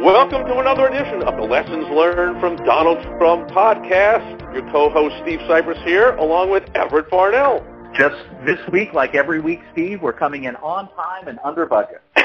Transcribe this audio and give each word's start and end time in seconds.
Welcome 0.00 0.46
to 0.46 0.58
another 0.58 0.86
edition 0.86 1.22
of 1.24 1.36
the 1.36 1.42
Lessons 1.42 1.84
Learned 1.90 2.40
from 2.40 2.56
Donald 2.64 3.02
Trump 3.18 3.50
podcast. 3.50 4.40
Your 4.54 4.62
co-host 4.72 5.14
Steve 5.20 5.40
Sipress 5.40 5.84
here, 5.84 6.16
along 6.16 6.48
with 6.48 6.62
Everett 6.74 7.10
Farnell. 7.10 7.62
Just 7.92 8.16
this 8.46 8.58
week, 8.72 8.94
like 8.94 9.14
every 9.14 9.42
week, 9.42 9.60
Steve, 9.72 10.00
we're 10.00 10.14
coming 10.14 10.44
in 10.44 10.56
on 10.56 10.88
time 10.94 11.28
and 11.28 11.38
under 11.44 11.66
budget. 11.66 12.00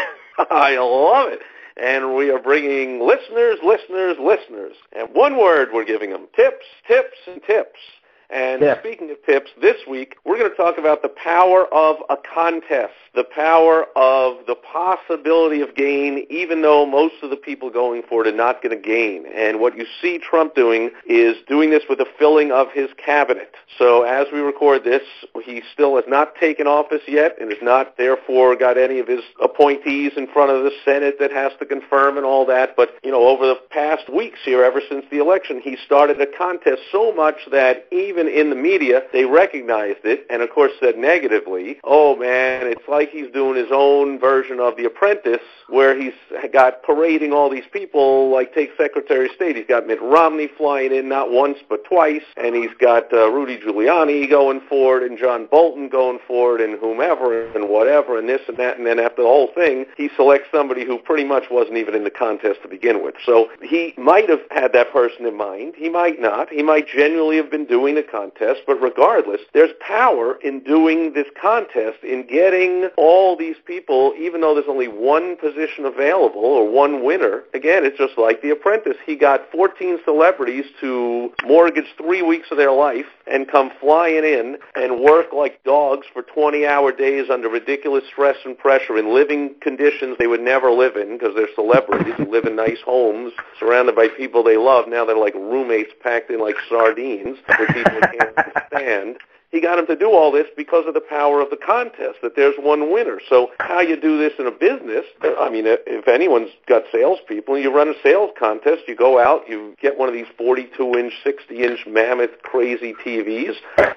I 0.49 0.77
love 0.77 1.33
it. 1.33 1.39
And 1.75 2.15
we 2.15 2.29
are 2.29 2.39
bringing 2.39 3.05
listeners, 3.05 3.57
listeners, 3.61 4.15
listeners. 4.21 4.77
And 4.97 5.09
one 5.11 5.37
word 5.37 5.67
we're 5.73 5.83
giving 5.83 6.11
them, 6.11 6.27
tips, 6.33 6.65
tips, 6.87 7.17
and 7.27 7.41
tips. 7.45 7.79
And 8.29 8.61
Yeah. 8.61 8.79
speaking 8.79 9.11
of 9.11 9.23
tips, 9.25 9.51
this 9.61 9.85
week 9.87 10.17
we're 10.23 10.37
going 10.37 10.49
to 10.49 10.57
talk 10.57 10.77
about 10.77 11.01
the 11.01 11.09
power 11.09 11.71
of 11.73 11.97
a 12.09 12.17
contest, 12.17 12.93
the 13.13 13.23
power 13.23 13.87
of 13.95 14.45
the 14.47 14.55
possibility 14.55 15.61
of 15.61 15.75
gain, 15.75 16.25
even 16.29 16.61
though 16.61 16.85
most 16.85 17.15
of 17.21 17.29
the 17.29 17.37
people 17.37 17.69
going 17.69 18.01
for 18.03 18.21
it 18.25 18.27
are 18.27 18.35
not 18.35 18.61
going 18.61 18.75
to 18.75 18.81
gain. 18.81 19.25
And 19.27 19.59
what 19.59 19.77
you 19.77 19.85
see 20.01 20.17
Trump 20.17 20.55
doing 20.55 20.91
is 21.05 21.35
doing 21.47 21.69
this 21.69 21.83
with 21.87 21.99
the 21.99 22.07
filling 22.17 22.51
of 22.51 22.71
his 22.71 22.89
cabinet. 22.97 23.53
So 23.77 24.03
as 24.03 24.27
we 24.33 24.39
record 24.39 24.83
this, 24.83 25.03
he 25.43 25.61
still 25.71 25.95
has 25.95 26.05
not 26.07 26.35
taken 26.35 26.67
office 26.67 27.01
yet 27.07 27.35
and 27.39 27.51
has 27.51 27.61
not 27.61 27.97
therefore 27.97 28.55
got 28.55 28.77
any 28.77 28.99
of 28.99 29.07
his 29.07 29.21
appointees 29.41 30.13
in 30.17 30.27
front 30.27 30.51
of 30.51 30.63
the 30.63 30.71
Senate 30.83 31.19
that 31.19 31.31
has 31.31 31.51
to 31.59 31.65
confirm 31.65 32.17
and 32.17 32.25
all 32.25 32.45
that. 32.45 32.75
But, 32.75 32.95
you 33.03 33.11
know, 33.11 33.27
over 33.27 33.45
the 33.45 33.59
past 33.69 34.09
weeks 34.09 34.39
here, 34.43 34.63
ever 34.63 34.81
since 34.89 35.05
the 35.11 35.19
election, 35.19 35.61
he 35.61 35.77
started 35.85 36.19
a 36.19 36.25
contest 36.25 36.81
so 36.91 37.13
much 37.13 37.35
that 37.51 37.85
even 37.91 38.14
in 38.17 38.49
the 38.49 38.55
media, 38.55 39.03
they 39.13 39.25
recognized 39.25 40.03
it 40.03 40.25
and, 40.29 40.41
of 40.41 40.49
course, 40.49 40.71
said 40.79 40.97
negatively, 40.97 41.77
oh, 41.83 42.15
man, 42.15 42.67
it's 42.67 42.87
like 42.87 43.09
he's 43.09 43.31
doing 43.31 43.55
his 43.55 43.71
own 43.71 44.19
version 44.19 44.59
of 44.59 44.77
The 44.77 44.85
Apprentice 44.85 45.41
where 45.67 45.99
he's 45.99 46.13
got 46.53 46.83
parading 46.83 47.33
all 47.33 47.49
these 47.49 47.65
people, 47.71 48.29
like 48.29 48.53
take 48.53 48.69
Secretary 48.77 49.25
of 49.25 49.31
State. 49.35 49.55
He's 49.55 49.65
got 49.65 49.87
Mitt 49.87 50.01
Romney 50.01 50.47
flying 50.57 50.93
in 50.93 51.09
not 51.09 51.31
once 51.31 51.57
but 51.67 51.83
twice, 51.85 52.21
and 52.37 52.55
he's 52.55 52.73
got 52.79 53.11
uh, 53.11 53.31
Rudy 53.31 53.57
Giuliani 53.57 54.29
going 54.29 54.61
for 54.69 55.01
it, 55.01 55.09
and 55.09 55.17
John 55.17 55.47
Bolton 55.47 55.89
going 55.89 56.19
for 56.27 56.55
it, 56.55 56.61
and 56.61 56.79
whomever, 56.79 57.47
and 57.47 57.69
whatever, 57.69 58.19
and 58.19 58.29
this 58.29 58.41
and 58.47 58.57
that, 58.57 58.77
and 58.77 58.85
then 58.85 58.99
after 58.99 59.23
the 59.23 59.27
whole 59.27 59.49
thing, 59.53 59.85
he 59.97 60.09
selects 60.15 60.47
somebody 60.51 60.85
who 60.85 60.99
pretty 60.99 61.23
much 61.23 61.45
wasn't 61.49 61.77
even 61.77 61.95
in 61.95 62.03
the 62.03 62.11
contest 62.11 62.61
to 62.61 62.67
begin 62.67 63.03
with. 63.03 63.15
So 63.25 63.49
he 63.61 63.93
might 63.97 64.29
have 64.29 64.41
had 64.51 64.73
that 64.73 64.91
person 64.91 65.25
in 65.25 65.35
mind. 65.35 65.73
He 65.75 65.89
might 65.89 66.19
not. 66.19 66.49
He 66.49 66.63
might 66.63 66.87
genuinely 66.87 67.37
have 67.37 67.49
been 67.49 67.65
doing 67.65 67.95
the 67.95 68.03
contest, 68.09 68.61
but 68.65 68.81
regardless, 68.81 69.41
there's 69.53 69.71
power 69.79 70.35
in 70.41 70.61
doing 70.61 71.13
this 71.13 71.27
contest, 71.39 72.03
in 72.03 72.25
getting 72.27 72.89
all 72.97 73.35
these 73.35 73.57
people, 73.65 74.13
even 74.17 74.41
though 74.41 74.53
there's 74.53 74.67
only 74.69 74.87
one 74.87 75.35
position 75.37 75.85
available 75.85 76.43
or 76.43 76.69
one 76.69 77.03
winner. 77.03 77.43
Again, 77.53 77.85
it's 77.85 77.97
just 77.97 78.17
like 78.17 78.41
The 78.41 78.51
Apprentice. 78.51 78.97
He 79.05 79.15
got 79.15 79.49
14 79.51 79.99
celebrities 80.05 80.65
to 80.81 81.33
mortgage 81.45 81.87
three 81.97 82.21
weeks 82.21 82.47
of 82.51 82.57
their 82.57 82.71
life 82.71 83.05
and 83.27 83.49
come 83.49 83.71
flying 83.79 84.23
in 84.23 84.57
and 84.75 84.99
work 84.99 85.27
like 85.33 85.63
dogs 85.63 86.05
for 86.13 86.23
20-hour 86.23 86.91
days 86.91 87.29
under 87.29 87.49
ridiculous 87.49 88.03
stress 88.11 88.35
and 88.45 88.57
pressure 88.57 88.97
in 88.97 89.13
living 89.13 89.55
conditions 89.61 90.15
they 90.19 90.27
would 90.27 90.41
never 90.41 90.71
live 90.71 90.95
in 90.95 91.17
because 91.17 91.33
they're 91.35 91.49
celebrities 91.55 92.13
who 92.17 92.29
live 92.31 92.45
in 92.45 92.55
nice 92.55 92.81
homes 92.85 93.33
surrounded 93.59 93.95
by 93.95 94.07
people 94.07 94.43
they 94.43 94.57
love. 94.57 94.87
Now 94.87 95.05
they're 95.05 95.17
like 95.17 95.35
roommates 95.35 95.91
packed 96.01 96.29
in 96.29 96.39
like 96.39 96.55
sardines 96.69 97.37
with 97.59 97.69
people 97.69 97.99
can't 98.01 98.67
stand. 98.67 99.17
He 99.55 99.61
got 99.61 99.79
him 99.79 99.87
to 99.87 99.95
do 99.95 100.11
all 100.11 100.33
this 100.33 100.47
because 100.57 100.83
of 100.85 100.93
the 100.93 100.99
power 100.99 101.39
of 101.39 101.49
the 101.49 101.55
contest, 101.55 102.19
that 102.21 102.35
there's 102.35 102.55
one 102.59 102.91
winner. 102.91 103.21
So 103.29 103.51
how 103.61 103.79
you 103.79 103.95
do 103.95 104.17
this 104.17 104.33
in 104.37 104.47
a 104.47 104.51
business, 104.51 105.05
I 105.23 105.49
mean, 105.49 105.63
if 105.65 106.09
anyone's 106.09 106.49
got 106.67 106.83
salespeople, 106.91 107.57
you 107.57 107.73
run 107.73 107.87
a 107.87 107.93
sales 108.03 108.31
contest, 108.37 108.81
you 108.85 108.97
go 108.97 109.17
out, 109.17 109.47
you 109.47 109.73
get 109.81 109.97
one 109.97 110.09
of 110.09 110.13
these 110.13 110.25
42-inch, 110.37 111.13
60-inch 111.25 111.87
mammoth 111.87 112.31
crazy 112.43 112.93
TVs 113.05 113.53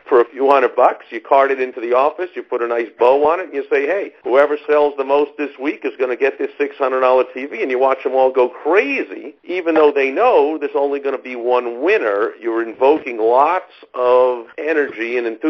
for 0.09 0.21
a 0.21 0.25
few 0.31 0.49
hundred 0.49 0.77
bucks, 0.77 1.07
you 1.11 1.21
cart 1.21 1.51
it 1.51 1.61
into 1.61 1.81
the 1.81 1.93
office, 1.93 2.31
you 2.37 2.45
put 2.45 2.63
a 2.63 2.69
nice 2.69 2.89
bow 2.97 3.27
on 3.27 3.41
it, 3.41 3.47
and 3.47 3.55
you 3.55 3.65
say, 3.69 3.85
hey, 3.85 4.13
whoever 4.23 4.59
sells 4.65 4.95
the 4.97 5.05
most 5.05 5.33
this 5.39 5.51
week 5.61 5.81
is 5.83 5.93
going 5.99 6.11
to 6.11 6.17
get 6.17 6.39
this 6.39 6.51
$600 6.61 7.01
TV, 7.35 7.63
and 7.63 7.71
you 7.73 7.81
watch 7.81 8.05
them 8.05 8.15
all 8.15 8.33
go 8.33 8.49
crazy, 8.49 9.35
even 9.43 9.75
though 9.75 9.91
they 9.93 10.13
know 10.13 10.57
there's 10.57 10.71
only 10.77 11.01
going 11.01 11.17
to 11.17 11.23
be 11.23 11.35
one 11.35 11.83
winner. 11.83 12.31
You're 12.41 12.63
invoking 12.63 13.19
lots 13.19 13.73
of 13.95 14.47
energy 14.57 15.19
and 15.19 15.27
enthusiasm 15.27 15.48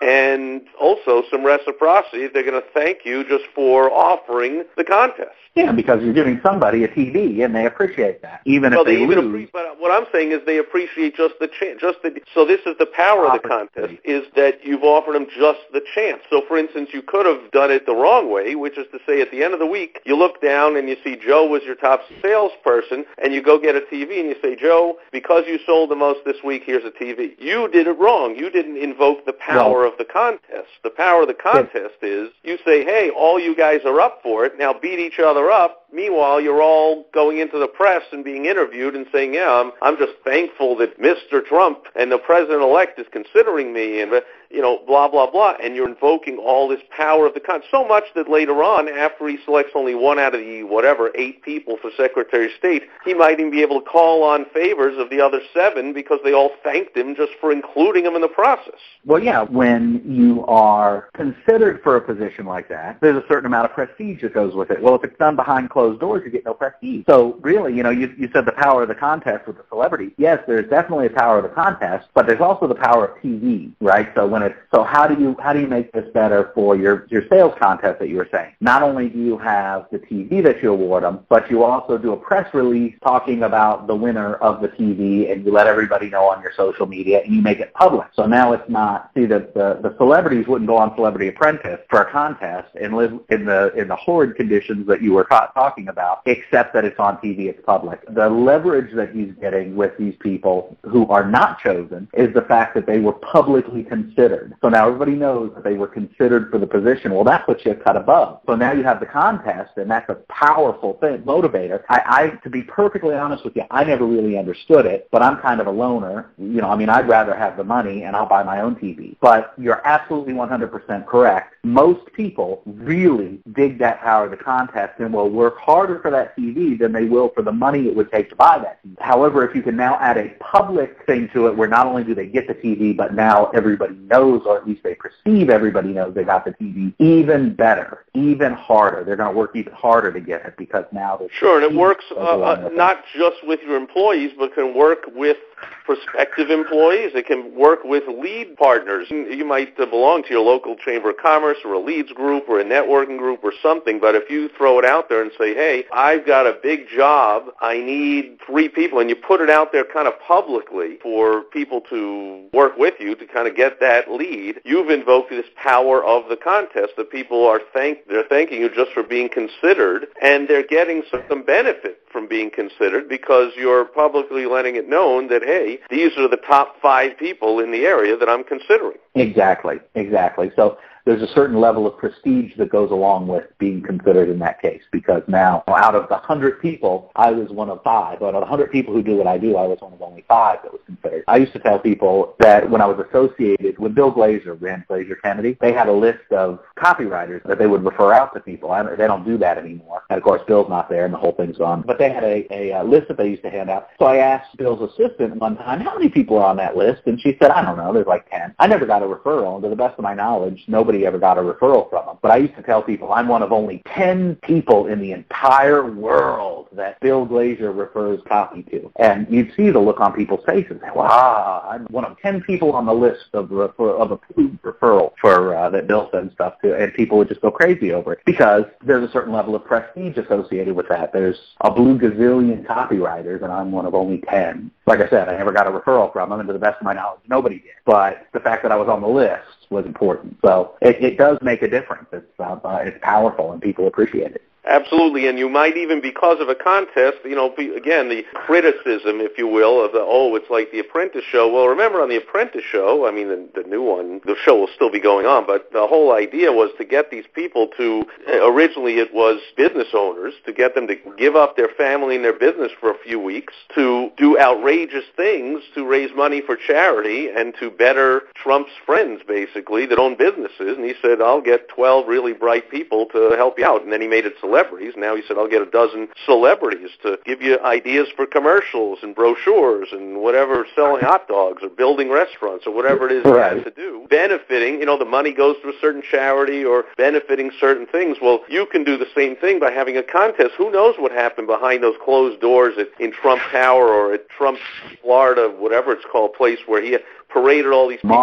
and 0.00 0.62
also 0.80 1.22
some 1.30 1.44
reciprocity. 1.44 2.28
They're 2.28 2.42
going 2.48 2.60
to 2.60 2.68
thank 2.72 3.04
you 3.04 3.24
just 3.24 3.44
for 3.54 3.90
offering 3.90 4.64
the 4.76 4.84
contest. 4.84 5.36
Yeah, 5.54 5.70
because 5.70 6.02
you're 6.02 6.12
giving 6.14 6.40
somebody 6.42 6.82
a 6.82 6.88
TV, 6.88 7.44
and 7.44 7.54
they 7.54 7.66
appreciate 7.66 8.22
that, 8.22 8.40
even 8.44 8.72
well, 8.72 8.80
if 8.80 8.86
they, 8.86 8.96
they 8.96 9.02
even 9.02 9.18
lose. 9.20 9.48
appre- 9.48 9.52
but 9.52 9.80
what 9.80 9.92
I'm 9.92 10.06
saying 10.10 10.32
is 10.32 10.40
they 10.46 10.58
appreciate 10.58 11.14
just 11.14 11.34
the 11.38 11.46
chance. 11.46 11.80
Just 11.80 11.98
the 12.02 12.20
so 12.34 12.44
this 12.44 12.58
is 12.66 12.74
the 12.80 12.86
power 12.86 13.26
of 13.26 13.40
the 13.40 13.48
contest 13.48 13.94
is 14.04 14.24
that 14.34 14.64
you've 14.64 14.82
offered 14.82 15.14
them 15.14 15.26
just 15.26 15.60
the 15.72 15.80
chance. 15.94 16.22
So, 16.28 16.42
for 16.48 16.58
instance, 16.58 16.90
you 16.92 17.02
could 17.02 17.24
have 17.24 17.52
done 17.52 17.70
it 17.70 17.86
the 17.86 17.94
wrong 17.94 18.32
way, 18.32 18.56
which 18.56 18.76
is 18.76 18.86
to 18.90 18.98
say, 19.06 19.20
at 19.20 19.30
the 19.30 19.44
end 19.44 19.54
of 19.54 19.60
the 19.60 19.66
week, 19.66 20.00
you 20.04 20.16
look 20.16 20.42
down 20.42 20.76
and 20.76 20.88
you 20.88 20.96
see 21.04 21.14
Joe 21.14 21.46
was 21.46 21.62
your 21.62 21.76
top 21.76 22.00
salesperson, 22.20 23.04
and 23.22 23.32
you 23.32 23.40
go 23.40 23.56
get 23.56 23.76
a 23.76 23.80
TV 23.80 24.18
and 24.18 24.28
you 24.28 24.36
say, 24.42 24.56
Joe, 24.56 24.98
because 25.12 25.44
you 25.46 25.60
sold 25.64 25.88
the 25.88 25.96
most 25.96 26.20
this 26.24 26.42
week, 26.44 26.64
here's 26.66 26.84
a 26.84 26.90
TV. 26.90 27.38
You 27.38 27.68
did 27.68 27.86
it 27.86 27.96
wrong. 27.96 28.34
You 28.34 28.50
didn't 28.50 28.76
invoke 28.94 29.26
the 29.26 29.32
power 29.32 29.80
Well- 29.80 29.92
of 29.92 29.98
the 29.98 30.04
contest. 30.04 30.68
The 30.82 30.90
power 30.90 31.22
of 31.22 31.28
the 31.28 31.34
contest 31.34 31.96
is 32.02 32.30
you 32.44 32.58
say, 32.64 32.84
hey, 32.84 33.10
all 33.10 33.38
you 33.38 33.54
guys 33.56 33.80
are 33.84 34.00
up 34.00 34.20
for 34.22 34.44
it. 34.44 34.58
Now 34.58 34.72
beat 34.72 34.98
each 34.98 35.18
other 35.18 35.50
up. 35.50 35.84
Meanwhile, 35.92 36.40
you're 36.40 36.62
all 36.62 37.06
going 37.12 37.38
into 37.38 37.58
the 37.58 37.68
press 37.68 38.02
and 38.12 38.24
being 38.24 38.46
interviewed 38.46 38.94
and 38.94 39.06
saying, 39.12 39.34
yeah, 39.34 39.50
I'm, 39.50 39.72
I'm 39.82 39.96
just 39.96 40.12
thankful 40.24 40.76
that 40.76 41.00
Mr. 41.00 41.44
Trump 41.44 41.84
and 41.94 42.10
the 42.10 42.18
president-elect 42.18 42.98
is 42.98 43.06
considering 43.12 43.72
me 43.72 44.00
and, 44.00 44.12
you 44.54 44.62
know, 44.62 44.80
blah, 44.86 45.08
blah, 45.08 45.30
blah. 45.30 45.54
And 45.62 45.74
you're 45.74 45.88
invoking 45.88 46.38
all 46.38 46.68
this 46.68 46.80
power 46.96 47.26
of 47.26 47.34
the 47.34 47.40
contest. 47.40 47.70
So 47.70 47.86
much 47.86 48.04
that 48.14 48.30
later 48.30 48.62
on, 48.62 48.88
after 48.88 49.28
he 49.28 49.38
selects 49.44 49.72
only 49.74 49.94
one 49.94 50.18
out 50.18 50.34
of 50.34 50.40
the, 50.40 50.62
whatever, 50.62 51.10
eight 51.16 51.42
people 51.42 51.76
for 51.82 51.90
Secretary 51.96 52.46
of 52.46 52.52
State, 52.58 52.84
he 53.04 53.14
might 53.14 53.40
even 53.40 53.50
be 53.50 53.62
able 53.62 53.80
to 53.80 53.86
call 53.86 54.22
on 54.22 54.46
favors 54.54 54.96
of 54.98 55.10
the 55.10 55.20
other 55.20 55.40
seven 55.52 55.92
because 55.92 56.20
they 56.24 56.32
all 56.32 56.50
thanked 56.62 56.96
him 56.96 57.16
just 57.16 57.32
for 57.40 57.50
including 57.50 58.04
him 58.04 58.14
in 58.14 58.20
the 58.20 58.28
process. 58.28 58.78
Well, 59.04 59.22
yeah, 59.22 59.42
when 59.42 60.02
you 60.06 60.44
are 60.46 61.08
considered 61.14 61.82
for 61.82 61.96
a 61.96 62.00
position 62.00 62.46
like 62.46 62.68
that, 62.68 62.98
there's 63.00 63.16
a 63.16 63.26
certain 63.28 63.46
amount 63.46 63.66
of 63.66 63.72
prestige 63.72 64.22
that 64.22 64.32
goes 64.32 64.54
with 64.54 64.70
it. 64.70 64.80
Well, 64.80 64.94
if 64.94 65.04
it's 65.04 65.18
done 65.18 65.36
behind 65.36 65.70
closed 65.70 66.00
doors, 66.00 66.22
you 66.24 66.30
get 66.30 66.44
no 66.44 66.54
prestige. 66.54 67.04
So 67.08 67.38
really, 67.42 67.74
you 67.74 67.82
know, 67.82 67.90
you, 67.90 68.14
you 68.16 68.28
said 68.32 68.46
the 68.46 68.52
power 68.52 68.82
of 68.82 68.88
the 68.88 68.94
contest 68.94 69.46
with 69.46 69.56
the 69.56 69.64
celebrity. 69.68 70.12
Yes, 70.16 70.38
there's 70.46 70.68
definitely 70.70 71.06
a 71.06 71.10
power 71.10 71.38
of 71.38 71.42
the 71.42 71.54
contest, 71.54 72.08
but 72.14 72.26
there's 72.26 72.40
also 72.40 72.66
the 72.68 72.74
power 72.74 73.06
of 73.06 73.22
TV, 73.22 73.72
right? 73.80 74.08
So 74.14 74.26
when 74.26 74.43
so 74.74 74.84
how 74.84 75.06
do 75.06 75.20
you, 75.20 75.36
how 75.40 75.52
do 75.52 75.60
you 75.60 75.66
make 75.66 75.92
this 75.92 76.06
better 76.12 76.50
for 76.54 76.76
your, 76.76 77.06
your 77.10 77.22
sales 77.28 77.54
contest 77.60 77.98
that 78.00 78.08
you 78.08 78.16
were 78.16 78.28
saying? 78.32 78.52
Not 78.60 78.82
only 78.82 79.08
do 79.08 79.18
you 79.18 79.38
have 79.38 79.86
the 79.90 79.98
TV 79.98 80.42
that 80.42 80.62
you 80.62 80.72
award 80.72 81.04
them, 81.04 81.20
but 81.28 81.50
you 81.50 81.64
also 81.64 81.98
do 81.98 82.12
a 82.12 82.16
press 82.16 82.52
release 82.54 82.94
talking 83.02 83.42
about 83.42 83.86
the 83.86 83.94
winner 83.94 84.34
of 84.36 84.60
the 84.60 84.68
TV 84.68 85.30
and 85.30 85.44
you 85.44 85.52
let 85.52 85.66
everybody 85.66 86.10
know 86.10 86.24
on 86.24 86.42
your 86.42 86.52
social 86.56 86.86
media 86.86 87.20
and 87.24 87.34
you 87.34 87.42
make 87.42 87.60
it 87.60 87.72
public. 87.74 88.08
So 88.14 88.26
now 88.26 88.52
it's 88.52 88.68
not, 88.68 89.10
see 89.14 89.26
that 89.26 89.54
the, 89.54 89.80
the 89.82 89.94
celebrities 89.96 90.46
wouldn't 90.46 90.68
go 90.68 90.76
on 90.76 90.94
Celebrity 90.96 91.28
Apprentice 91.28 91.80
for 91.88 92.02
a 92.02 92.10
contest 92.10 92.68
and 92.80 92.94
live 92.94 93.12
in 93.30 93.44
the, 93.44 93.72
in 93.74 93.88
the 93.88 93.96
horrid 93.96 94.36
conditions 94.36 94.86
that 94.88 95.02
you 95.02 95.12
were 95.12 95.24
ta- 95.24 95.50
talking 95.54 95.88
about, 95.88 96.22
except 96.26 96.74
that 96.74 96.84
it's 96.84 96.98
on 96.98 97.16
TV, 97.18 97.46
it's 97.48 97.60
public. 97.64 98.00
The 98.14 98.28
leverage 98.28 98.94
that 98.94 99.10
he's 99.14 99.32
getting 99.40 99.76
with 99.76 99.92
these 99.98 100.14
people 100.20 100.76
who 100.82 101.06
are 101.08 101.28
not 101.28 101.58
chosen 101.60 102.08
is 102.14 102.32
the 102.34 102.42
fact 102.42 102.74
that 102.74 102.86
they 102.86 102.98
were 102.98 103.12
publicly 103.12 103.82
considered 103.82 104.33
considered. 104.34 104.58
So 104.62 104.68
now 104.68 104.86
everybody 104.86 105.12
knows 105.12 105.52
that 105.54 105.64
they 105.64 105.74
were 105.74 105.86
considered 105.86 106.50
for 106.50 106.58
the 106.58 106.66
position. 106.66 107.12
Well, 107.14 107.24
that 107.24 107.46
puts 107.46 107.64
you 107.64 107.72
a 107.72 107.74
cut 107.74 107.96
above. 107.96 108.40
So 108.46 108.54
now 108.54 108.72
you 108.72 108.82
have 108.84 109.00
the 109.00 109.06
contest, 109.06 109.72
and 109.76 109.90
that's 109.90 110.08
a 110.08 110.16
powerful 110.28 110.94
thing, 110.94 111.22
motivator. 111.22 111.82
I, 111.88 112.02
I, 112.06 112.28
to 112.42 112.50
be 112.50 112.62
perfectly 112.62 113.14
honest 113.14 113.44
with 113.44 113.56
you, 113.56 113.64
I 113.70 113.84
never 113.84 114.06
really 114.06 114.38
understood 114.38 114.86
it, 114.86 115.08
but 115.10 115.22
I'm 115.22 115.38
kind 115.38 115.60
of 115.60 115.66
a 115.66 115.70
loner. 115.70 116.30
You 116.38 116.60
know, 116.60 116.70
I 116.70 116.76
mean, 116.76 116.88
I'd 116.88 117.08
rather 117.08 117.34
have 117.34 117.56
the 117.56 117.64
money 117.64 118.04
and 118.04 118.16
I'll 118.16 118.28
buy 118.28 118.42
my 118.42 118.60
own 118.60 118.76
TV. 118.76 119.16
But 119.20 119.54
you're 119.58 119.86
absolutely 119.86 120.34
100% 120.34 121.06
correct. 121.06 121.54
Most 121.64 122.12
people 122.12 122.62
really 122.66 123.40
dig 123.52 123.78
that 123.78 124.00
power 124.00 124.24
of 124.26 124.30
the 124.30 124.36
contest 124.36 124.94
and 124.98 125.12
will 125.12 125.30
work 125.30 125.58
harder 125.58 126.00
for 126.00 126.10
that 126.10 126.36
TV 126.36 126.78
than 126.78 126.92
they 126.92 127.04
will 127.04 127.30
for 127.30 127.42
the 127.42 127.52
money 127.52 127.86
it 127.86 127.94
would 127.94 128.10
take 128.10 128.30
to 128.30 128.36
buy 128.36 128.58
that 128.58 128.80
TV. 128.84 129.00
However, 129.00 129.48
if 129.48 129.54
you 129.54 129.62
can 129.62 129.76
now 129.76 129.98
add 129.98 130.18
a 130.18 130.28
public 130.40 131.04
thing 131.06 131.28
to 131.32 131.46
it 131.46 131.56
where 131.56 131.68
not 131.68 131.86
only 131.86 132.04
do 132.04 132.14
they 132.14 132.26
get 132.26 132.46
the 132.46 132.54
TV, 132.54 132.96
but 132.96 133.14
now 133.14 133.46
everybody 133.54 133.94
knows, 133.94 134.13
or 134.22 134.56
at 134.58 134.66
least 134.66 134.82
they 134.82 134.94
perceive 134.94 135.50
everybody 135.50 135.88
knows 135.88 136.14
they 136.14 136.24
got 136.24 136.44
the 136.44 136.52
TV, 136.52 136.94
even 136.98 137.54
better, 137.54 138.04
even 138.14 138.52
harder. 138.52 139.04
They're 139.04 139.16
going 139.16 139.32
to 139.32 139.36
work 139.36 139.54
even 139.54 139.72
harder 139.72 140.12
to 140.12 140.20
get 140.20 140.44
it 140.44 140.56
because 140.56 140.84
now 140.92 141.16
they're 141.16 141.28
Sure, 141.38 141.62
and 141.62 141.72
it 141.72 141.76
works 141.76 142.04
uh, 142.12 142.40
uh, 142.40 142.68
not 142.72 143.04
just 143.16 143.36
with 143.44 143.60
your 143.66 143.76
employees, 143.76 144.32
but 144.38 144.54
can 144.54 144.74
work 144.74 145.04
with 145.14 145.36
prospective 145.84 146.50
employees. 146.50 147.12
It 147.14 147.26
can 147.26 147.54
work 147.54 147.80
with 147.84 148.04
lead 148.08 148.56
partners. 148.56 149.06
You 149.10 149.44
might 149.44 149.76
belong 149.76 150.22
to 150.24 150.30
your 150.30 150.42
local 150.42 150.76
chamber 150.76 151.10
of 151.10 151.16
commerce 151.18 151.58
or 151.64 151.74
a 151.74 151.78
leads 151.78 152.12
group 152.12 152.44
or 152.48 152.60
a 152.60 152.64
networking 152.64 153.18
group 153.18 153.40
or 153.42 153.52
something, 153.62 154.00
but 154.00 154.14
if 154.14 154.30
you 154.30 154.48
throw 154.56 154.78
it 154.78 154.84
out 154.84 155.08
there 155.08 155.22
and 155.22 155.30
say, 155.38 155.54
hey, 155.54 155.84
I've 155.92 156.26
got 156.26 156.46
a 156.46 156.58
big 156.62 156.88
job, 156.88 157.44
I 157.60 157.78
need 157.78 158.38
three 158.46 158.68
people, 158.68 159.00
and 159.00 159.08
you 159.10 159.16
put 159.16 159.40
it 159.40 159.50
out 159.50 159.72
there 159.72 159.84
kind 159.84 160.08
of 160.08 160.14
publicly 160.20 160.98
for 161.02 161.42
people 161.52 161.80
to 161.90 162.48
work 162.52 162.76
with 162.76 162.94
you 162.98 163.14
to 163.16 163.26
kind 163.26 163.48
of 163.48 163.56
get 163.56 163.80
that 163.80 164.10
lead, 164.10 164.60
you've 164.64 164.90
invoked 164.90 165.30
this 165.30 165.46
power 165.56 166.04
of 166.04 166.28
the 166.28 166.36
contest 166.36 166.92
that 166.96 167.10
people 167.10 167.46
are 167.46 167.60
thank 167.72 168.06
they're 168.08 168.24
thanking 168.28 168.60
you 168.60 168.68
just 168.68 168.92
for 168.92 169.02
being 169.02 169.28
considered 169.28 170.06
and 170.22 170.48
they're 170.48 170.66
getting 170.66 171.02
some 171.10 171.44
benefit 171.44 171.98
from 172.14 172.28
being 172.28 172.48
considered 172.48 173.08
because 173.08 173.50
you're 173.56 173.84
publicly 173.84 174.46
letting 174.46 174.76
it 174.76 174.88
known 174.88 175.26
that 175.28 175.42
hey, 175.42 175.80
these 175.90 176.12
are 176.16 176.28
the 176.28 176.38
top 176.46 176.76
five 176.80 177.18
people 177.18 177.58
in 177.58 177.72
the 177.72 177.84
area 177.84 178.16
that 178.16 178.28
I'm 178.28 178.44
considering. 178.44 178.96
Exactly, 179.16 179.80
exactly. 179.96 180.52
So 180.54 180.78
there's 181.04 181.22
a 181.22 181.32
certain 181.34 181.60
level 181.60 181.86
of 181.86 181.98
prestige 181.98 182.52
that 182.56 182.70
goes 182.70 182.90
along 182.90 183.26
with 183.28 183.44
being 183.58 183.82
considered 183.82 184.28
in 184.28 184.38
that 184.38 184.60
case 184.60 184.82
because 184.90 185.22
now 185.28 185.62
out 185.68 185.94
of 185.94 186.08
the 186.08 186.14
100 186.14 186.60
people, 186.60 187.12
I 187.14 187.30
was 187.30 187.50
one 187.50 187.68
of 187.68 187.82
five. 187.82 188.22
Out 188.22 188.34
of 188.34 188.34
the 188.34 188.40
100 188.40 188.70
people 188.70 188.94
who 188.94 189.02
do 189.02 189.16
what 189.16 189.26
I 189.26 189.36
do, 189.36 189.56
I 189.56 189.66
was 189.66 189.78
one 189.80 189.92
of 189.92 190.00
only 190.00 190.24
five 190.26 190.60
that 190.62 190.72
was 190.72 190.80
considered. 190.86 191.24
I 191.28 191.36
used 191.36 191.52
to 191.52 191.58
tell 191.58 191.78
people 191.78 192.34
that 192.40 192.68
when 192.68 192.80
I 192.80 192.86
was 192.86 193.04
associated 193.06 193.78
with 193.78 193.94
Bill 193.94 194.12
Glazer, 194.12 194.60
Rand 194.60 194.84
Glazer 194.88 195.20
Kennedy, 195.22 195.58
they 195.60 195.72
had 195.72 195.88
a 195.88 195.92
list 195.92 196.30
of 196.30 196.60
copywriters 196.78 197.42
that 197.46 197.58
they 197.58 197.66
would 197.66 197.84
refer 197.84 198.12
out 198.12 198.32
to 198.34 198.40
people. 198.40 198.70
I, 198.70 198.82
they 198.96 199.06
don't 199.06 199.24
do 199.24 199.36
that 199.38 199.58
anymore. 199.58 200.02
And 200.08 200.16
of 200.16 200.24
course, 200.24 200.42
Bill's 200.46 200.70
not 200.70 200.88
there 200.88 201.04
and 201.04 201.12
the 201.12 201.18
whole 201.18 201.32
thing's 201.32 201.58
gone. 201.58 201.82
But 201.86 201.98
they 201.98 202.10
had 202.10 202.24
a, 202.24 202.46
a, 202.50 202.70
a 202.80 202.84
list 202.84 203.08
that 203.08 203.18
they 203.18 203.28
used 203.28 203.42
to 203.42 203.50
hand 203.50 203.68
out. 203.68 203.88
So 203.98 204.06
I 204.06 204.16
asked 204.16 204.56
Bill's 204.56 204.90
assistant 204.90 205.36
one 205.36 205.56
time, 205.56 205.80
how 205.80 205.96
many 205.96 206.08
people 206.08 206.38
are 206.38 206.46
on 206.46 206.56
that 206.56 206.76
list? 206.76 207.02
And 207.06 207.20
she 207.20 207.36
said, 207.40 207.50
I 207.50 207.62
don't 207.62 207.76
know, 207.76 207.92
there's 207.92 208.06
like 208.06 208.30
10. 208.30 208.54
I 208.58 208.66
never 208.66 208.86
got 208.86 209.02
a 209.02 209.06
referral. 209.06 209.54
And 209.54 209.62
to 209.64 209.68
the 209.68 209.76
best 209.76 209.98
of 209.98 210.02
my 210.02 210.14
knowledge, 210.14 210.64
nobody 210.66 210.93
nobody 210.94 211.06
ever 211.06 211.18
got 211.18 211.38
a 211.38 211.40
referral 211.40 211.90
from 211.90 212.06
them. 212.06 212.18
But 212.22 212.30
I 212.30 212.36
used 212.36 212.54
to 212.56 212.62
tell 212.62 212.82
people 212.82 213.12
I'm 213.12 213.28
one 213.28 213.42
of 213.42 213.52
only 213.52 213.82
10 213.88 214.36
people 214.36 214.86
in 214.86 215.00
the 215.00 215.12
entire 215.12 215.90
world 215.90 216.68
that 216.72 217.00
Bill 217.00 217.26
Glazer 217.26 217.76
refers 217.76 218.20
copy 218.28 218.62
to. 218.64 218.92
And 218.96 219.26
you'd 219.28 219.52
see 219.56 219.70
the 219.70 219.80
look 219.80 220.00
on 220.00 220.12
people's 220.12 220.44
faces. 220.44 220.80
Wow, 220.94 221.66
I'm 221.68 221.84
one 221.86 222.04
of 222.04 222.18
10 222.20 222.42
people 222.42 222.72
on 222.72 222.86
the 222.86 222.94
list 222.94 223.26
of, 223.32 223.50
refer- 223.50 223.96
of 223.96 224.12
approved 224.12 224.62
referral 224.62 225.12
for 225.20 225.54
uh, 225.56 225.70
that 225.70 225.88
Bill 225.88 226.08
sends 226.12 226.32
stuff 226.34 226.54
to. 226.62 226.76
And 226.76 226.94
people 226.94 227.18
would 227.18 227.28
just 227.28 227.40
go 227.40 227.50
crazy 227.50 227.92
over 227.92 228.12
it 228.12 228.20
because 228.24 228.64
there's 228.84 229.08
a 229.08 229.12
certain 229.12 229.32
level 229.32 229.54
of 229.54 229.64
prestige 229.64 230.16
associated 230.16 230.74
with 230.74 230.88
that. 230.88 231.12
There's 231.12 231.38
a 231.62 231.70
blue 231.70 231.98
gazillion 231.98 232.64
copywriters 232.64 233.42
and 233.42 233.52
I'm 233.52 233.72
one 233.72 233.86
of 233.86 233.94
only 233.94 234.18
10. 234.28 234.70
Like 234.86 235.00
I 235.00 235.08
said, 235.08 235.28
I 235.28 235.36
never 235.36 235.52
got 235.52 235.66
a 235.66 235.70
referral 235.70 236.12
from 236.12 236.30
them 236.30 236.40
and 236.40 236.46
to 236.46 236.52
the 236.52 236.58
best 236.58 236.78
of 236.78 236.84
my 236.84 236.92
knowledge, 236.92 237.20
nobody 237.28 237.56
did. 237.56 237.72
But 237.84 238.26
the 238.32 238.40
fact 238.40 238.62
that 238.62 238.70
I 238.70 238.76
was 238.76 238.88
on 238.88 239.00
the 239.00 239.08
list 239.08 239.63
was 239.70 239.86
important. 239.86 240.38
So 240.44 240.74
it, 240.80 241.02
it 241.02 241.18
does 241.18 241.38
make 241.42 241.62
a 241.62 241.68
difference. 241.68 242.06
It's 242.12 242.26
uh, 242.38 242.58
it's 242.82 242.98
powerful 243.02 243.52
and 243.52 243.60
people 243.60 243.86
appreciate 243.86 244.32
it. 244.32 244.42
Absolutely, 244.66 245.28
and 245.28 245.38
you 245.38 245.48
might 245.48 245.76
even, 245.76 246.00
because 246.00 246.40
of 246.40 246.48
a 246.48 246.54
contest, 246.54 247.18
you 247.24 247.36
know, 247.36 247.52
again, 247.76 248.08
the 248.08 248.24
criticism, 248.32 249.20
if 249.20 249.36
you 249.36 249.46
will, 249.46 249.84
of 249.84 249.92
the, 249.92 250.00
oh, 250.00 250.34
it's 250.36 250.48
like 250.48 250.72
the 250.72 250.78
Apprentice 250.78 251.24
show. 251.30 251.52
Well, 251.52 251.66
remember 251.68 252.00
on 252.00 252.08
the 252.08 252.16
Apprentice 252.16 252.64
show, 252.64 253.06
I 253.06 253.10
mean, 253.10 253.28
the, 253.28 253.62
the 253.62 253.68
new 253.68 253.82
one, 253.82 254.22
the 254.24 254.36
show 254.42 254.56
will 254.56 254.70
still 254.74 254.90
be 254.90 255.00
going 255.00 255.26
on, 255.26 255.46
but 255.46 255.70
the 255.72 255.86
whole 255.86 256.14
idea 256.14 256.50
was 256.50 256.70
to 256.78 256.84
get 256.84 257.10
these 257.10 257.26
people 257.34 257.68
to, 257.76 258.06
eh, 258.26 258.38
originally 258.42 258.94
it 258.94 259.12
was 259.12 259.38
business 259.54 259.88
owners, 259.92 260.32
to 260.46 260.52
get 260.52 260.74
them 260.74 260.86
to 260.86 260.96
give 261.18 261.36
up 261.36 261.56
their 261.56 261.68
family 261.76 262.16
and 262.16 262.24
their 262.24 262.38
business 262.38 262.72
for 262.80 262.90
a 262.90 262.98
few 263.04 263.20
weeks, 263.20 263.52
to 263.74 264.10
do 264.16 264.38
outrageous 264.38 265.04
things 265.14 265.62
to 265.74 265.86
raise 265.86 266.10
money 266.16 266.40
for 266.40 266.56
charity 266.56 267.28
and 267.28 267.54
to 267.60 267.70
better 267.70 268.22
Trump's 268.34 268.72
friends, 268.86 269.20
basically, 269.28 269.84
that 269.84 269.98
own 269.98 270.16
businesses. 270.16 270.78
And 270.78 270.86
he 270.86 270.94
said, 271.02 271.20
I'll 271.20 271.42
get 271.42 271.68
12 271.68 272.08
really 272.08 272.32
bright 272.32 272.70
people 272.70 273.04
to 273.12 273.34
help 273.36 273.58
you 273.58 273.66
out. 273.66 273.82
And 273.82 273.92
then 273.92 274.00
he 274.00 274.08
made 274.08 274.24
it 274.24 274.34
celebrities. 274.54 274.94
Now 274.96 275.16
he 275.16 275.22
said, 275.26 275.36
I'll 275.36 275.48
get 275.48 275.62
a 275.62 275.70
dozen 275.70 276.08
celebrities 276.24 276.90
to 277.02 277.18
give 277.24 277.42
you 277.42 277.58
ideas 277.60 278.08
for 278.14 278.26
commercials 278.26 278.98
and 279.02 279.14
brochures 279.14 279.88
and 279.92 280.20
whatever, 280.20 280.66
selling 280.74 281.00
hot 281.02 281.26
dogs 281.28 281.62
or 281.62 281.68
building 281.68 282.10
restaurants 282.10 282.64
or 282.66 282.74
whatever 282.74 283.06
it 283.08 283.12
is 283.12 283.24
right. 283.24 283.56
has 283.56 283.64
to 283.64 283.70
do, 283.70 284.06
benefiting, 284.08 284.78
you 284.78 284.86
know, 284.86 284.98
the 284.98 285.04
money 285.04 285.32
goes 285.32 285.56
to 285.62 285.68
a 285.68 285.72
certain 285.80 286.02
charity 286.08 286.64
or 286.64 286.84
benefiting 286.96 287.50
certain 287.58 287.86
things. 287.86 288.18
Well, 288.22 288.40
you 288.48 288.66
can 288.66 288.84
do 288.84 288.96
the 288.96 289.06
same 289.14 289.36
thing 289.36 289.58
by 289.58 289.70
having 289.70 289.96
a 289.96 290.02
contest. 290.02 290.52
Who 290.56 290.70
knows 290.70 290.94
what 290.98 291.10
happened 291.10 291.46
behind 291.46 291.82
those 291.82 291.96
closed 292.04 292.40
doors 292.40 292.74
at, 292.78 292.88
in 293.00 293.12
Trump 293.12 293.42
Tower 293.50 293.88
or 293.88 294.14
at 294.14 294.28
Trump 294.28 294.58
Florida, 295.02 295.52
whatever 295.58 295.92
it's 295.92 296.04
called, 296.10 296.34
place 296.34 296.58
where 296.66 296.82
he 296.82 296.96
paraded 297.28 297.72
all 297.72 297.88
these 297.88 298.00
people. 298.00 298.16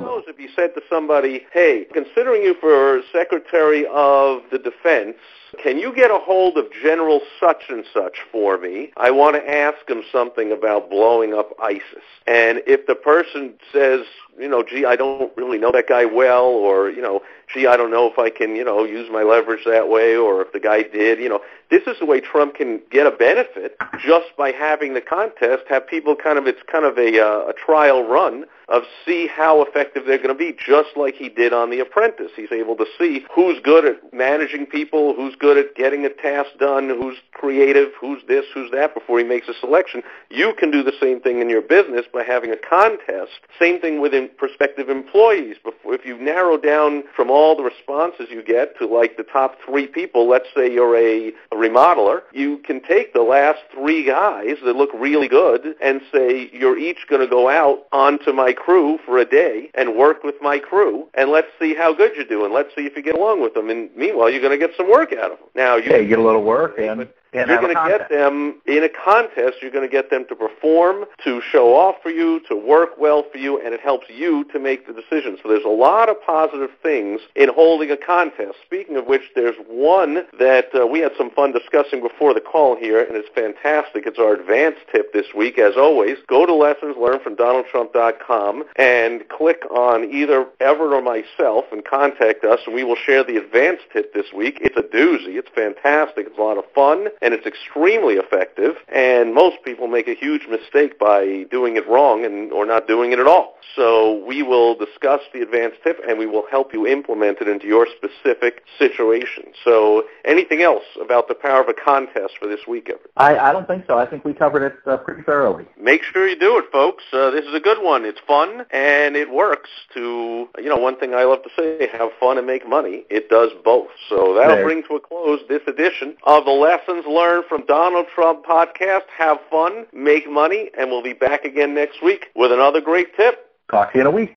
Who 0.00 0.06
knows 0.06 0.24
if 0.26 0.38
you 0.40 0.48
said 0.56 0.74
to 0.74 0.80
somebody, 0.90 1.46
hey, 1.52 1.86
considering 1.92 2.42
you 2.42 2.56
for 2.60 3.00
Secretary 3.12 3.86
of 3.92 4.42
the 4.50 4.58
Defense, 4.58 5.16
can 5.62 5.78
you 5.78 5.94
get 5.94 6.10
a 6.10 6.18
hold 6.18 6.56
of 6.56 6.66
General 6.82 7.20
such 7.40 7.64
and 7.68 7.84
such 7.92 8.18
for 8.32 8.58
me? 8.58 8.92
I 8.96 9.10
want 9.10 9.36
to 9.36 9.50
ask 9.50 9.88
him 9.88 10.02
something 10.10 10.52
about 10.52 10.90
blowing 10.90 11.34
up 11.34 11.52
ISIS. 11.60 12.04
And 12.26 12.62
if 12.66 12.86
the 12.86 12.94
person 12.94 13.54
says, 13.72 14.00
you 14.38 14.48
know, 14.48 14.62
gee, 14.62 14.84
I 14.84 14.96
don't 14.96 15.34
really 15.36 15.58
know 15.58 15.72
that 15.72 15.88
guy 15.88 16.04
well, 16.04 16.46
or, 16.46 16.90
you 16.90 17.02
know, 17.02 17.20
gee, 17.52 17.66
I 17.66 17.76
don't 17.76 17.90
know 17.90 18.10
if 18.10 18.18
I 18.18 18.30
can, 18.30 18.56
you 18.56 18.64
know, 18.64 18.84
use 18.84 19.08
my 19.10 19.22
leverage 19.22 19.64
that 19.66 19.88
way, 19.88 20.16
or 20.16 20.42
if 20.42 20.52
the 20.52 20.60
guy 20.60 20.82
did, 20.82 21.18
you 21.18 21.28
know, 21.28 21.40
this 21.70 21.82
is 21.86 21.96
the 21.98 22.06
way 22.06 22.20
Trump 22.20 22.54
can 22.54 22.80
get 22.90 23.06
a 23.06 23.10
benefit 23.10 23.76
just 24.04 24.26
by 24.36 24.52
having 24.52 24.94
the 24.94 25.00
contest, 25.00 25.64
have 25.68 25.86
people 25.86 26.14
kind 26.16 26.38
of, 26.38 26.46
it's 26.46 26.60
kind 26.70 26.84
of 26.84 26.98
a, 26.98 27.20
uh, 27.20 27.48
a 27.48 27.52
trial 27.52 28.06
run 28.06 28.44
of 28.68 28.82
see 29.04 29.28
how 29.28 29.62
effective 29.62 30.04
they're 30.06 30.18
going 30.18 30.28
to 30.28 30.34
be, 30.34 30.52
just 30.52 30.88
like 30.96 31.14
he 31.14 31.28
did 31.28 31.52
on 31.52 31.70
The 31.70 31.78
Apprentice. 31.78 32.32
He's 32.34 32.50
able 32.50 32.74
to 32.76 32.84
see 32.98 33.24
who's 33.32 33.58
good 33.62 33.84
at 33.84 34.12
managing 34.12 34.66
people, 34.66 35.14
who's 35.14 35.36
good 35.36 35.56
at 35.56 35.76
getting 35.76 36.04
a 36.04 36.08
task 36.08 36.50
done, 36.58 36.88
who's 36.88 37.16
creative, 37.32 37.90
who's 38.00 38.22
this, 38.26 38.44
who's 38.52 38.70
that, 38.72 38.92
before 38.92 39.18
he 39.18 39.24
makes 39.24 39.46
a 39.48 39.54
selection. 39.60 40.02
You 40.30 40.52
can 40.58 40.72
do 40.72 40.82
the 40.82 40.92
same 41.00 41.20
thing 41.20 41.40
in 41.40 41.48
your 41.48 41.62
business 41.62 42.06
by 42.12 42.24
having 42.24 42.50
a 42.50 42.56
contest. 42.56 43.38
Same 43.58 43.80
thing 43.80 44.00
with 44.26 44.36
prospective 44.36 44.88
employees. 44.88 45.56
If 45.84 46.04
you 46.04 46.18
narrow 46.18 46.56
down 46.56 47.04
from 47.14 47.30
all 47.30 47.56
the 47.56 47.62
responses 47.62 48.26
you 48.30 48.42
get 48.42 48.76
to 48.78 48.86
like 48.86 49.16
the 49.16 49.22
top 49.22 49.56
three 49.64 49.86
people, 49.86 50.28
let's 50.28 50.46
say 50.54 50.72
you're 50.72 50.96
a, 50.96 51.28
a 51.52 51.54
remodeler, 51.54 52.22
you 52.32 52.58
can 52.58 52.82
take 52.82 53.12
the 53.12 53.22
last 53.22 53.60
three 53.72 54.04
guys 54.04 54.56
that 54.64 54.76
look 54.76 54.90
really 54.94 55.28
good 55.28 55.74
and 55.80 56.00
say 56.12 56.50
you're 56.52 56.78
each 56.78 57.06
going 57.08 57.20
to 57.20 57.26
go 57.26 57.48
out 57.48 57.86
onto 57.92 58.32
my 58.32 58.52
crew 58.52 58.98
for 59.04 59.18
a 59.18 59.24
day 59.24 59.70
and 59.74 59.96
work 59.96 60.24
with 60.24 60.36
my 60.42 60.58
crew, 60.58 61.06
and 61.14 61.30
let's 61.30 61.48
see 61.60 61.74
how 61.74 61.94
good 61.94 62.12
you're 62.16 62.24
doing. 62.24 62.52
Let's 62.52 62.70
see 62.74 62.86
if 62.86 62.96
you 62.96 63.02
get 63.02 63.14
along 63.14 63.42
with 63.42 63.54
them. 63.54 63.70
And 63.70 63.90
meanwhile, 63.96 64.30
you're 64.30 64.40
going 64.40 64.58
to 64.58 64.66
get 64.66 64.76
some 64.76 64.90
work 64.90 65.12
out 65.12 65.32
of 65.32 65.38
them. 65.38 65.48
Now, 65.54 65.76
you, 65.76 65.90
yeah, 65.90 65.98
you 65.98 66.08
get 66.08 66.18
a 66.18 66.22
little 66.22 66.42
work, 66.42 66.78
and 66.78 67.08
you're 67.44 67.60
going 67.60 67.74
to 67.74 67.88
get 67.88 68.08
them 68.08 68.60
in 68.66 68.84
a 68.84 68.88
contest. 68.88 69.56
You're 69.60 69.70
going 69.70 69.88
to 69.88 69.92
get 69.92 70.10
them 70.10 70.24
to 70.28 70.36
perform, 70.36 71.04
to 71.24 71.40
show 71.50 71.74
off 71.74 71.96
for 72.02 72.10
you, 72.10 72.40
to 72.48 72.56
work 72.56 72.90
well 72.98 73.24
for 73.30 73.38
you, 73.38 73.60
and 73.60 73.74
it 73.74 73.80
helps 73.80 74.06
you 74.08 74.44
to 74.52 74.58
make 74.58 74.86
the 74.86 74.92
decision. 74.92 75.38
So 75.42 75.48
there's 75.48 75.64
a 75.64 75.68
lot 75.68 76.08
of 76.08 76.16
positive 76.24 76.70
things 76.82 77.20
in 77.34 77.48
holding 77.48 77.90
a 77.90 77.96
contest. 77.96 78.58
Speaking 78.64 78.96
of 78.96 79.06
which, 79.06 79.22
there's 79.34 79.56
one 79.68 80.26
that 80.38 80.68
uh, 80.74 80.86
we 80.86 81.00
had 81.00 81.12
some 81.18 81.30
fun 81.30 81.52
discussing 81.52 82.00
before 82.00 82.32
the 82.34 82.40
call 82.40 82.76
here, 82.76 83.02
and 83.02 83.16
it's 83.16 83.28
fantastic. 83.34 84.06
It's 84.06 84.18
our 84.18 84.34
advanced 84.34 84.80
tip 84.92 85.12
this 85.12 85.26
week. 85.36 85.58
As 85.58 85.76
always, 85.76 86.18
go 86.28 86.46
to 86.46 86.52
lessonslearnedfromdonaldtrump.com 86.52 88.64
and 88.76 89.28
click 89.28 89.62
on 89.70 90.04
either 90.10 90.46
Everett 90.60 90.92
or 90.92 91.02
myself 91.02 91.64
and 91.72 91.84
contact 91.84 92.44
us, 92.44 92.60
and 92.66 92.74
we 92.74 92.84
will 92.84 92.96
share 92.96 93.24
the 93.24 93.36
advanced 93.36 93.84
tip 93.92 94.14
this 94.14 94.26
week. 94.34 94.58
It's 94.60 94.76
a 94.76 94.82
doozy. 94.82 95.38
It's 95.38 95.48
fantastic. 95.54 96.26
It's 96.26 96.38
a 96.38 96.42
lot 96.42 96.58
of 96.58 96.64
fun 96.74 97.08
and 97.26 97.34
it's 97.34 97.44
extremely 97.44 98.14
effective. 98.14 98.76
And 98.88 99.34
most 99.34 99.56
people 99.64 99.88
make 99.88 100.06
a 100.06 100.14
huge 100.14 100.46
mistake 100.48 100.96
by 100.96 101.44
doing 101.50 101.76
it 101.76 101.86
wrong 101.88 102.24
and 102.24 102.52
or 102.52 102.64
not 102.64 102.86
doing 102.86 103.10
it 103.10 103.18
at 103.18 103.26
all. 103.26 103.56
So 103.74 104.24
we 104.24 104.44
will 104.44 104.76
discuss 104.76 105.20
the 105.34 105.42
advanced 105.42 105.78
tip, 105.82 106.00
and 106.08 106.18
we 106.18 106.26
will 106.26 106.44
help 106.48 106.72
you 106.72 106.86
implement 106.86 107.38
it 107.40 107.48
into 107.48 107.66
your 107.66 107.86
specific 107.96 108.62
situation. 108.78 109.46
So 109.64 110.04
anything 110.24 110.62
else 110.62 110.84
about 111.02 111.26
the 111.26 111.34
power 111.34 111.60
of 111.60 111.68
a 111.68 111.74
contest 111.74 112.34
for 112.38 112.46
this 112.46 112.60
week, 112.68 112.88
Everett? 112.88 113.10
I, 113.16 113.36
I 113.36 113.52
don't 113.52 113.66
think 113.66 113.84
so. 113.88 113.98
I 113.98 114.06
think 114.06 114.24
we 114.24 114.32
covered 114.32 114.62
it 114.62 114.76
uh, 114.86 114.96
pretty 114.98 115.22
thoroughly. 115.22 115.66
Make 115.78 116.04
sure 116.04 116.28
you 116.28 116.38
do 116.38 116.56
it, 116.58 116.66
folks. 116.70 117.02
Uh, 117.12 117.30
this 117.32 117.44
is 117.44 117.54
a 117.54 117.60
good 117.60 117.82
one. 117.82 118.04
It's 118.04 118.20
fun, 118.26 118.64
and 118.70 119.16
it 119.16 119.32
works 119.32 119.70
to, 119.94 120.48
you 120.58 120.68
know, 120.68 120.76
one 120.76 120.96
thing 120.96 121.12
I 121.12 121.24
love 121.24 121.42
to 121.42 121.50
say, 121.58 121.88
have 121.92 122.10
fun 122.20 122.38
and 122.38 122.46
make 122.46 122.66
money. 122.66 123.04
It 123.10 123.28
does 123.28 123.50
both. 123.64 123.88
So 124.08 124.34
that'll 124.34 124.62
bring 124.62 124.84
to 124.84 124.94
a 124.94 125.00
close 125.00 125.40
this 125.48 125.62
edition 125.66 126.16
of 126.22 126.44
the 126.44 126.52
Lessons 126.52 127.04
Learned 127.16 127.44
from 127.48 127.64
Donald 127.64 128.06
Trump 128.14 128.44
podcast. 128.44 129.04
Have 129.16 129.38
fun, 129.50 129.86
make 129.94 130.30
money, 130.30 130.70
and 130.76 130.90
we'll 130.90 131.02
be 131.02 131.14
back 131.14 131.46
again 131.46 131.74
next 131.74 132.02
week 132.02 132.26
with 132.34 132.52
another 132.52 132.82
great 132.82 133.16
tip. 133.16 133.50
Talk 133.70 133.92
to 133.92 133.98
you 133.98 134.02
in 134.02 134.06
a 134.06 134.10
week. 134.10 134.36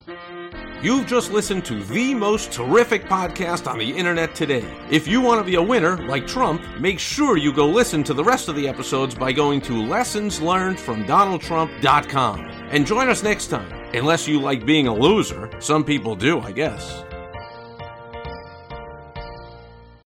You've 0.81 1.05
just 1.05 1.33
listened 1.33 1.65
to 1.65 1.83
the 1.83 2.15
most 2.15 2.53
terrific 2.53 3.03
podcast 3.03 3.69
on 3.69 3.79
the 3.79 3.91
internet 3.91 4.33
today. 4.33 4.63
If 4.89 5.09
you 5.09 5.19
want 5.19 5.41
to 5.41 5.43
be 5.43 5.55
a 5.55 5.61
winner, 5.61 5.97
like 6.07 6.25
Trump, 6.25 6.61
make 6.79 6.99
sure 6.99 7.35
you 7.35 7.51
go 7.51 7.67
listen 7.67 8.01
to 8.05 8.13
the 8.13 8.23
rest 8.23 8.47
of 8.47 8.55
the 8.55 8.69
episodes 8.69 9.13
by 9.13 9.33
going 9.33 9.59
to 9.63 9.73
lessonslearnedfromdonaldtrump.com. 9.73 12.39
And 12.71 12.87
join 12.87 13.09
us 13.09 13.23
next 13.23 13.47
time. 13.47 13.73
Unless 13.93 14.25
you 14.25 14.39
like 14.39 14.65
being 14.65 14.87
a 14.87 14.95
loser. 14.95 15.49
Some 15.59 15.83
people 15.83 16.15
do, 16.15 16.39
I 16.39 16.53
guess. 16.53 17.03